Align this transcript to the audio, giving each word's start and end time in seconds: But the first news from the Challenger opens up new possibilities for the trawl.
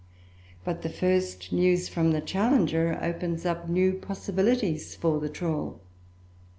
But 0.63 0.81
the 0.81 0.89
first 0.89 1.51
news 1.53 1.87
from 1.87 2.09
the 2.11 2.21
Challenger 2.21 2.97
opens 3.03 3.45
up 3.45 3.69
new 3.69 3.93
possibilities 3.93 4.95
for 4.95 5.19
the 5.19 5.29
trawl. 5.29 5.79